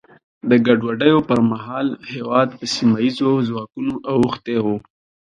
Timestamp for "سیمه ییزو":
2.73-3.31